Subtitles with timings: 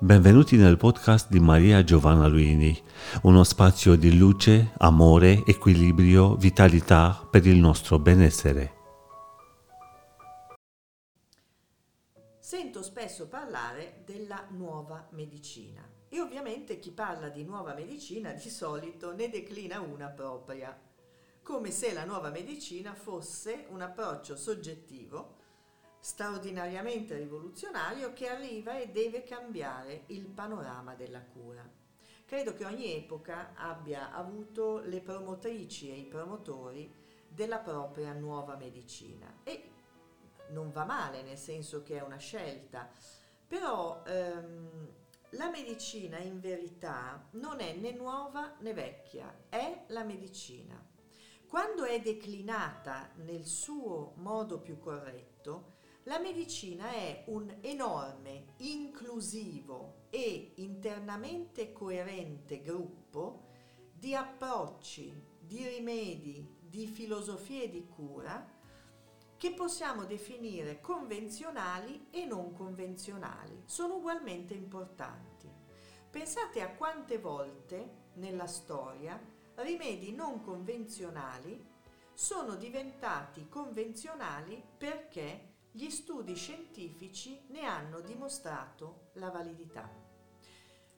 [0.00, 2.76] Benvenuti nel podcast di Maria Giovanna Luini,
[3.22, 8.74] uno spazio di luce, amore, equilibrio, vitalità per il nostro benessere.
[12.40, 19.14] Sento spesso parlare della nuova medicina e ovviamente chi parla di nuova medicina di solito
[19.14, 20.76] ne declina una propria,
[21.40, 25.42] come se la nuova medicina fosse un approccio soggettivo
[26.04, 31.66] straordinariamente rivoluzionario che arriva e deve cambiare il panorama della cura.
[32.26, 36.92] Credo che ogni epoca abbia avuto le promotrici e i promotori
[37.26, 39.70] della propria nuova medicina e
[40.50, 42.90] non va male nel senso che è una scelta,
[43.48, 44.88] però ehm,
[45.30, 50.78] la medicina in verità non è né nuova né vecchia, è la medicina.
[51.48, 55.72] Quando è declinata nel suo modo più corretto,
[56.04, 63.46] la medicina è un enorme, inclusivo e internamente coerente gruppo
[63.92, 68.52] di approcci, di rimedi, di filosofie di cura
[69.38, 73.62] che possiamo definire convenzionali e non convenzionali.
[73.64, 75.50] Sono ugualmente importanti.
[76.10, 79.18] Pensate a quante volte nella storia
[79.56, 81.72] rimedi non convenzionali
[82.12, 89.90] sono diventati convenzionali perché gli studi scientifici ne hanno dimostrato la validità.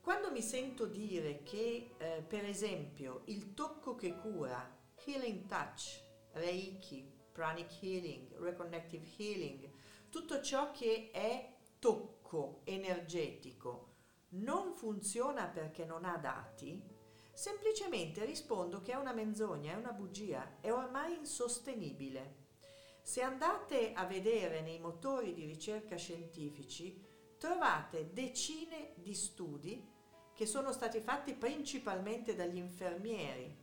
[0.00, 4.68] Quando mi sento dire che, eh, per esempio, il tocco che cura,
[5.04, 6.02] Healing Touch,
[6.32, 9.70] Reiki, Pranic Healing, Reconnective Healing,
[10.08, 13.92] tutto ciò che è tocco energetico
[14.30, 16.82] non funziona perché non ha dati,
[17.32, 22.42] semplicemente rispondo che è una menzogna, è una bugia, è ormai insostenibile.
[23.06, 27.04] Se andate a vedere nei motori di ricerca scientifici,
[27.36, 29.86] trovate decine di studi
[30.32, 33.54] che sono stati fatti principalmente dagli infermieri.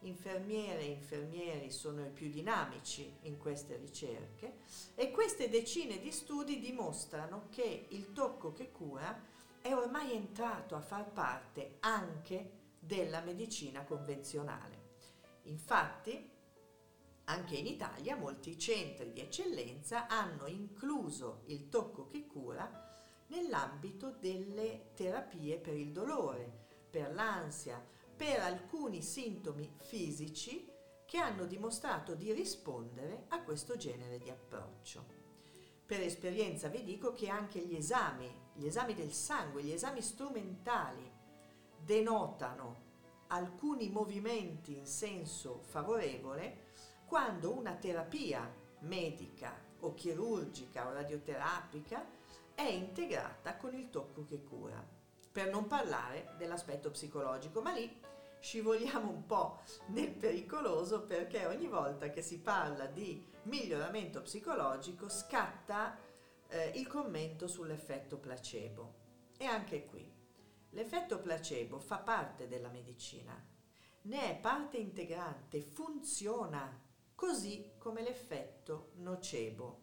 [0.00, 4.56] Infermiere e infermieri sono i più dinamici in queste ricerche
[4.96, 9.22] e queste decine di studi dimostrano che il tocco che cura
[9.62, 14.82] è ormai entrato a far parte anche della medicina convenzionale.
[15.44, 16.32] Infatti,
[17.24, 22.82] anche in Italia molti centri di eccellenza hanno incluso il tocco che cura
[23.28, 27.82] nell'ambito delle terapie per il dolore, per l'ansia,
[28.16, 30.70] per alcuni sintomi fisici
[31.06, 35.22] che hanno dimostrato di rispondere a questo genere di approccio.
[35.86, 41.10] Per esperienza vi dico che anche gli esami, gli esami del sangue, gli esami strumentali
[41.78, 42.82] denotano
[43.28, 46.72] alcuni movimenti in senso favorevole
[47.14, 52.04] quando una terapia medica o chirurgica o radioterapica
[52.56, 54.84] è integrata con il tocco che cura.
[55.30, 58.00] Per non parlare dell'aspetto psicologico, ma lì
[58.40, 59.60] scivoliamo un po'
[59.90, 65.96] nel pericoloso perché ogni volta che si parla di miglioramento psicologico scatta
[66.48, 68.94] eh, il commento sull'effetto placebo.
[69.38, 70.04] E anche qui,
[70.70, 73.40] l'effetto placebo fa parte della medicina,
[74.02, 76.82] ne è parte integrante, funziona
[77.14, 79.80] così come l'effetto nocebo,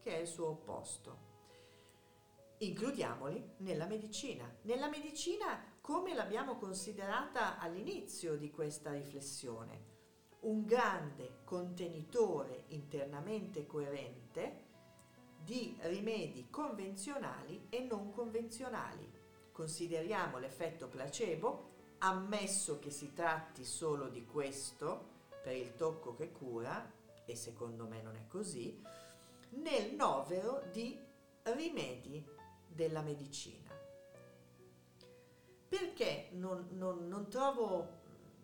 [0.00, 1.26] che è il suo opposto.
[2.58, 4.52] Includiamoli nella medicina.
[4.62, 9.96] Nella medicina come l'abbiamo considerata all'inizio di questa riflessione,
[10.40, 14.66] un grande contenitore internamente coerente
[15.42, 19.10] di rimedi convenzionali e non convenzionali.
[19.50, 26.92] Consideriamo l'effetto placebo, ammesso che si tratti solo di questo, per il tocco che cura,
[27.24, 28.82] e secondo me non è così,
[29.50, 30.98] nel novero di
[31.42, 32.24] rimedi
[32.66, 33.70] della medicina.
[35.68, 37.88] Perché non, non, non, trovo,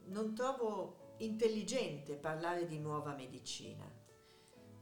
[0.06, 3.90] non trovo intelligente parlare di nuova medicina?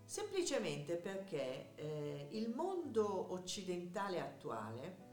[0.05, 5.11] Semplicemente perché eh, il mondo occidentale attuale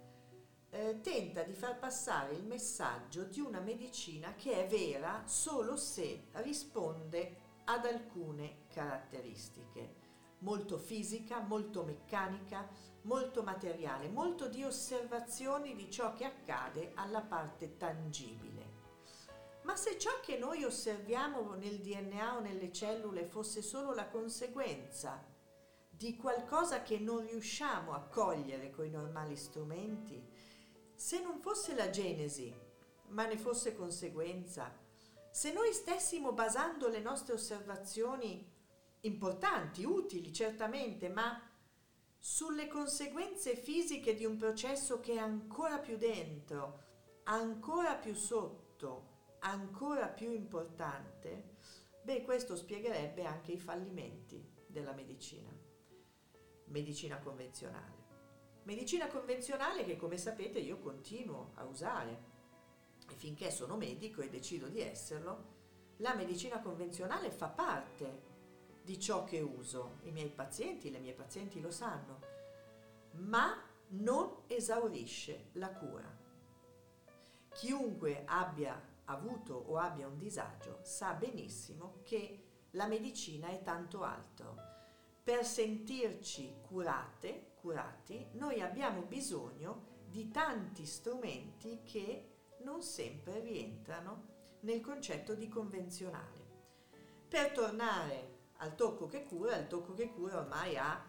[0.72, 6.26] eh, tenta di far passare il messaggio di una medicina che è vera solo se
[6.34, 9.96] risponde ad alcune caratteristiche,
[10.40, 12.68] molto fisica, molto meccanica,
[13.04, 18.78] molto materiale, molto di osservazioni di ciò che accade alla parte tangibile.
[19.64, 25.24] Ma se ciò che noi osserviamo nel DNA o nelle cellule fosse solo la conseguenza
[25.88, 30.26] di qualcosa che non riusciamo a cogliere con i normali strumenti,
[31.00, 32.54] se non fosse la genesi,
[33.12, 34.78] ma ne fosse conseguenza,
[35.32, 38.46] se noi stessimo basando le nostre osservazioni
[39.02, 41.42] importanti, utili certamente, ma
[42.18, 46.84] sulle conseguenze fisiche di un processo che è ancora più dentro,
[47.24, 51.56] ancora più sotto, ancora più importante,
[52.04, 55.50] beh, questo spiegherebbe anche i fallimenti della medicina,
[56.66, 57.99] medicina convenzionale.
[58.64, 62.38] Medicina convenzionale che come sapete io continuo a usare
[63.10, 65.58] e finché sono medico e decido di esserlo,
[65.98, 68.28] la medicina convenzionale fa parte
[68.84, 69.98] di ciò che uso.
[70.04, 72.20] I miei pazienti, le mie pazienti lo sanno,
[73.14, 76.18] ma non esaurisce la cura.
[77.52, 84.69] Chiunque abbia avuto o abbia un disagio sa benissimo che la medicina è tanto altro.
[85.30, 92.30] Per sentirci curate, curati, noi abbiamo bisogno di tanti strumenti che
[92.64, 96.48] non sempre rientrano nel concetto di convenzionale.
[97.28, 101.00] Per tornare al tocco che cura, il tocco che cura ormai ha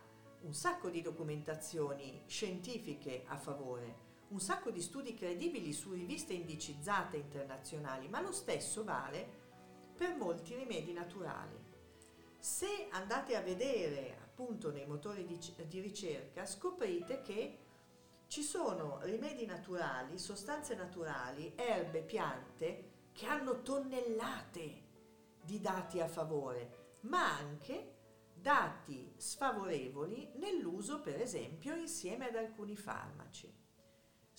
[0.42, 3.96] un sacco di documentazioni scientifiche a favore,
[4.28, 9.26] un sacco di studi credibili su riviste indicizzate internazionali, ma lo stesso vale
[9.96, 11.69] per molti rimedi naturali.
[12.40, 15.38] Se andate a vedere appunto nei motori di,
[15.68, 17.58] di ricerca, scoprite che
[18.28, 24.88] ci sono rimedi naturali, sostanze naturali, erbe, piante che hanno tonnellate
[25.44, 27.96] di dati a favore, ma anche
[28.32, 33.59] dati sfavorevoli nell'uso, per esempio, insieme ad alcuni farmaci.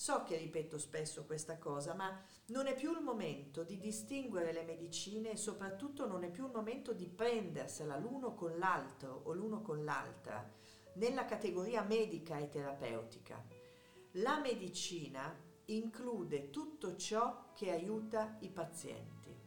[0.01, 4.63] So che ripeto spesso questa cosa, ma non è più il momento di distinguere le
[4.63, 9.62] medicine e soprattutto non è più il momento di prendersela l'uno con l'altro o l'uno
[9.62, 10.51] con l'altra
[10.94, 13.45] nella categoria medica e terapeutica.
[14.13, 19.38] La medicina include tutto ciò che aiuta i pazienti.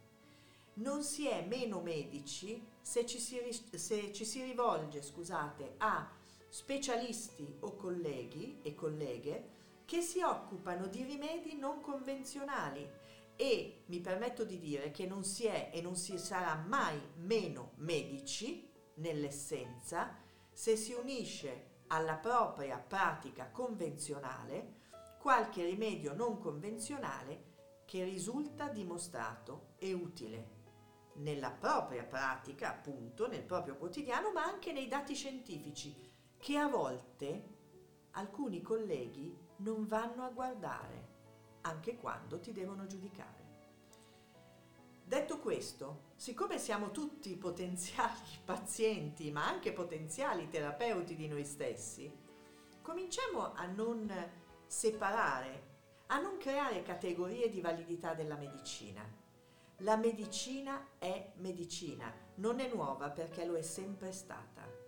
[0.75, 3.41] Non si è meno medici se ci si,
[3.73, 6.09] se ci si rivolge scusate, a
[6.47, 9.63] specialisti o colleghi e colleghe
[9.95, 12.85] che si occupano di rimedi non convenzionali
[13.37, 17.71] e mi permetto di dire che non si è e non si sarà mai meno
[17.75, 20.17] medici nell'essenza
[20.51, 24.81] se si unisce alla propria pratica convenzionale
[25.17, 27.53] qualche rimedio non convenzionale
[27.85, 30.63] che risulta dimostrato e utile
[31.19, 35.95] nella propria pratica, appunto, nel proprio quotidiano, ma anche nei dati scientifici
[36.37, 37.53] che a volte
[38.11, 41.13] alcuni colleghi non vanno a guardare,
[41.61, 43.43] anche quando ti devono giudicare.
[45.03, 52.11] Detto questo, siccome siamo tutti potenziali pazienti, ma anche potenziali terapeuti di noi stessi,
[52.81, 54.11] cominciamo a non
[54.65, 55.73] separare,
[56.07, 59.03] a non creare categorie di validità della medicina.
[59.79, 64.84] La medicina è medicina, non è nuova perché lo è sempre stata.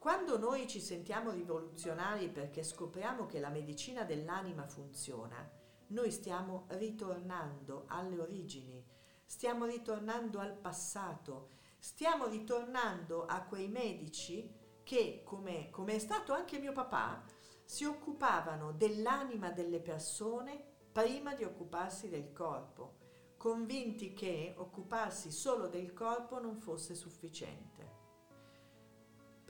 [0.00, 5.46] Quando noi ci sentiamo rivoluzionari perché scopriamo che la medicina dell'anima funziona,
[5.88, 8.82] noi stiamo ritornando alle origini,
[9.26, 14.50] stiamo ritornando al passato, stiamo ritornando a quei medici
[14.82, 17.22] che, come, come è stato anche mio papà,
[17.62, 23.00] si occupavano dell'anima delle persone prima di occuparsi del corpo,
[23.36, 27.99] convinti che occuparsi solo del corpo non fosse sufficiente.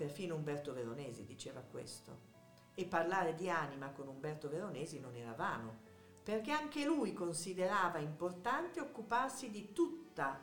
[0.01, 2.29] Perfino Umberto Veronesi diceva questo.
[2.75, 5.81] E parlare di anima con Umberto Veronesi non era vano,
[6.23, 10.41] perché anche lui considerava importante occuparsi di tutta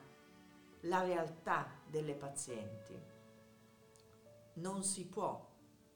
[0.81, 2.96] la realtà delle pazienti.
[4.58, 5.43] Non si può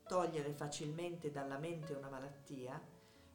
[0.08, 2.82] togliere facilmente dalla mente una malattia,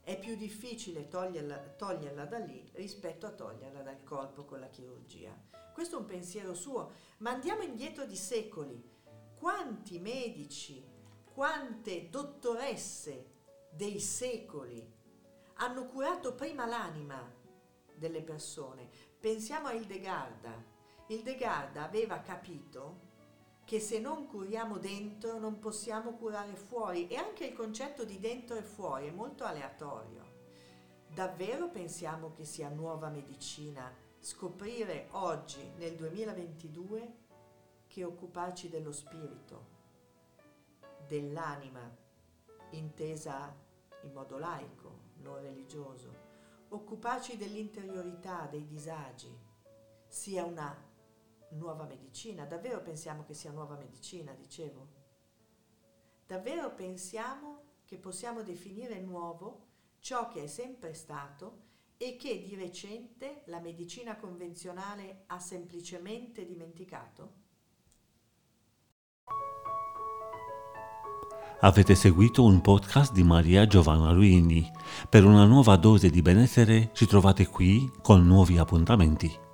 [0.01, 5.33] è più difficile toglierla, toglierla, da lì rispetto a toglierla dal corpo con la chirurgia.
[5.73, 8.95] Questo è un pensiero suo, ma andiamo indietro di secoli.
[9.39, 10.83] Quanti medici,
[11.33, 13.35] quante dottoresse
[13.71, 14.95] dei secoli
[15.59, 17.21] hanno curato prima l'anima
[17.95, 18.89] delle persone?
[19.21, 20.75] Pensiamo a Hildegarda.
[21.09, 23.05] Hildegarda aveva capito
[23.65, 28.57] che se non curiamo dentro non possiamo curare fuori e anche il concetto di dentro
[28.57, 30.25] e fuori è molto aleatorio.
[31.13, 37.25] Davvero pensiamo che sia nuova medicina scoprire oggi, nel 2022,
[37.97, 39.69] che occuparci dello spirito,
[41.09, 41.81] dell'anima,
[42.73, 43.57] intesa
[44.03, 46.15] in modo laico, non religioso,
[46.69, 49.35] occuparci dell'interiorità, dei disagi,
[50.07, 50.77] sia una
[51.53, 52.45] nuova medicina?
[52.45, 54.89] Davvero pensiamo che sia nuova medicina, dicevo?
[56.27, 59.69] Davvero pensiamo che possiamo definire nuovo
[60.01, 61.63] ciò che è sempre stato
[61.97, 67.46] e che di recente la medicina convenzionale ha semplicemente dimenticato?
[71.61, 74.71] Avete seguito un podcast di Maria Giovanna Luini.
[75.09, 79.46] Per una nuova dose di benessere ci trovate qui con nuovi appuntamenti.